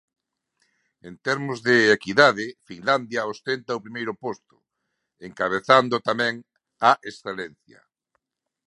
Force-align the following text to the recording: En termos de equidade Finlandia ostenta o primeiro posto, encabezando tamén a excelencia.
En 1.07 1.13
termos 1.27 1.59
de 1.67 1.75
equidade 1.97 2.45
Finlandia 2.69 3.29
ostenta 3.33 3.77
o 3.77 3.83
primeiro 3.85 4.13
posto, 4.23 4.55
encabezando 5.27 5.95
tamén 6.09 6.33
a 6.89 6.91
excelencia. 7.09 7.79